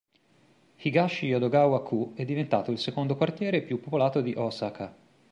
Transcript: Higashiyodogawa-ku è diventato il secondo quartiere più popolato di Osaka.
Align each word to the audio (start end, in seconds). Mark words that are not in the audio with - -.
Higashiyodogawa-ku 0.77 2.13
è 2.15 2.25
diventato 2.25 2.71
il 2.71 2.79
secondo 2.79 3.15
quartiere 3.15 3.61
più 3.61 3.79
popolato 3.79 4.21
di 4.21 4.33
Osaka. 4.35 4.91